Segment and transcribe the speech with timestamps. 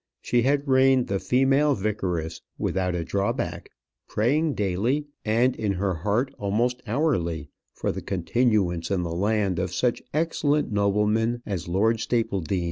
[0.23, 3.69] She had reigned the female vicaress, without a drawback,
[4.07, 9.71] praying daily, and in her heart almost hourly, for the continuance in the land of
[9.75, 12.59] such excellent noblemen as Lord Stapledean.